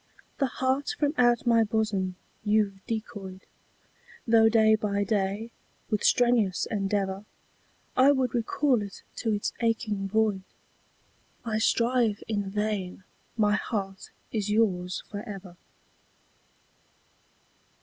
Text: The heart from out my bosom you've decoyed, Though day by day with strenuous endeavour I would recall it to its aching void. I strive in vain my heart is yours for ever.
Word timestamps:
The 0.39 0.47
heart 0.47 0.95
from 0.97 1.13
out 1.15 1.45
my 1.45 1.63
bosom 1.63 2.15
you've 2.43 2.83
decoyed, 2.87 3.45
Though 4.25 4.49
day 4.49 4.73
by 4.73 5.03
day 5.03 5.51
with 5.91 6.03
strenuous 6.03 6.65
endeavour 6.71 7.23
I 7.95 8.11
would 8.11 8.33
recall 8.33 8.81
it 8.81 9.03
to 9.17 9.31
its 9.31 9.53
aching 9.59 10.07
void. 10.07 10.41
I 11.45 11.59
strive 11.59 12.23
in 12.27 12.49
vain 12.49 13.03
my 13.37 13.53
heart 13.53 14.09
is 14.31 14.49
yours 14.49 15.03
for 15.07 15.21
ever. 15.29 15.55